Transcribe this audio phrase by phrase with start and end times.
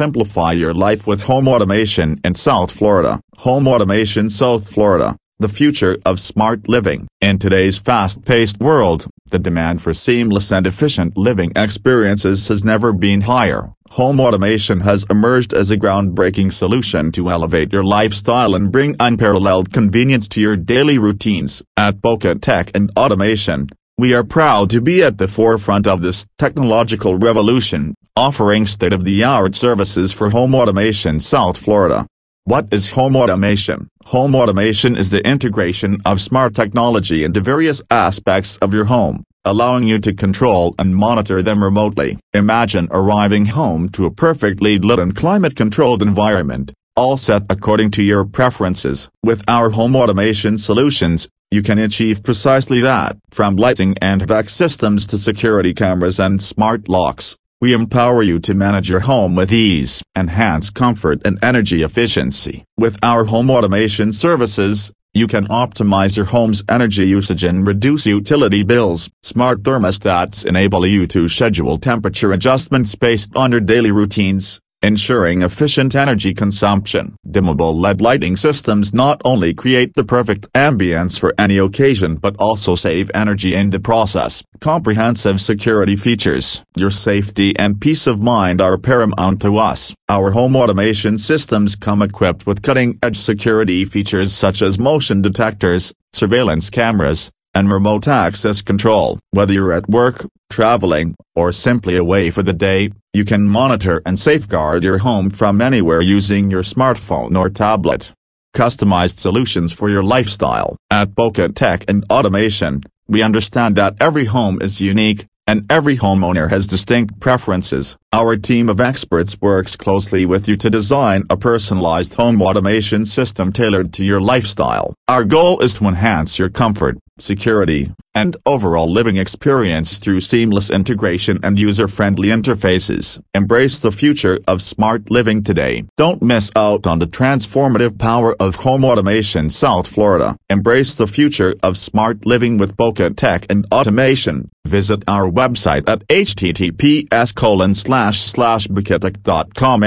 [0.00, 3.20] simplify your life with home automation in South Florida.
[3.40, 7.06] Home Automation South Florida, the future of smart living.
[7.20, 13.20] In today's fast-paced world, the demand for seamless and efficient living experiences has never been
[13.32, 13.74] higher.
[13.90, 19.70] Home automation has emerged as a groundbreaking solution to elevate your lifestyle and bring unparalleled
[19.70, 21.62] convenience to your daily routines.
[21.76, 26.26] At Boca Tech and Automation, we are proud to be at the forefront of this
[26.38, 32.06] technological revolution, offering state-of-the-art services for home automation South Florida.
[32.44, 33.88] What is home automation?
[34.08, 39.84] Home automation is the integration of smart technology into various aspects of your home, allowing
[39.88, 42.18] you to control and monitor them remotely.
[42.34, 48.26] Imagine arriving home to a perfectly lit and climate-controlled environment, all set according to your
[48.26, 49.08] preferences.
[49.22, 53.16] With our home automation solutions, you can achieve precisely that.
[53.30, 58.54] From lighting and HVAC systems to security cameras and smart locks, we empower you to
[58.54, 60.02] manage your home with ease.
[60.16, 62.64] Enhance comfort and energy efficiency.
[62.78, 68.62] With our home automation services, you can optimize your home's energy usage and reduce utility
[68.62, 69.10] bills.
[69.22, 75.94] Smart thermostats enable you to schedule temperature adjustments based on your daily routines ensuring efficient
[75.94, 77.14] energy consumption.
[77.28, 82.74] Dimmable LED lighting systems not only create the perfect ambience for any occasion but also
[82.74, 84.42] save energy in the process.
[84.60, 86.62] Comprehensive security features.
[86.76, 89.94] Your safety and peace of mind are paramount to us.
[90.06, 96.68] Our home automation systems come equipped with cutting-edge security features such as motion detectors, surveillance
[96.68, 99.18] cameras, and remote access control.
[99.30, 104.18] Whether you're at work, traveling, or simply away for the day, you can monitor and
[104.18, 108.12] safeguard your home from anywhere using your smartphone or tablet.
[108.54, 110.76] Customized solutions for your lifestyle.
[110.90, 116.48] At Boca Tech and Automation, we understand that every home is unique, and every homeowner
[116.48, 117.96] has distinct preferences.
[118.12, 123.52] Our team of experts works closely with you to design a personalized home automation system
[123.52, 124.94] tailored to your lifestyle.
[125.08, 131.36] Our goal is to enhance your comfort, security, and overall living experience through seamless integration
[131.42, 133.04] and user-friendly interfaces.
[133.40, 135.84] Embrace the future of smart living today.
[135.96, 140.36] Don't miss out on the transformative power of home automation South Florida.
[140.50, 144.46] Embrace the future of smart living with Boca Tech and Automation.
[144.66, 148.68] Visit our website at https colon slash slash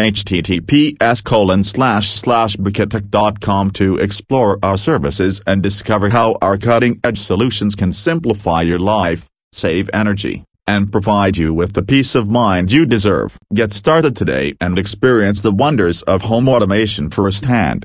[0.09, 2.55] https colon slash slash
[3.73, 7.91] to explore our services and discover how our cutting-edge solutions can
[8.23, 13.37] simplify your life, save energy, and provide you with the peace of mind you deserve.
[13.53, 17.81] Get started today and experience the wonders of home automation firsthand.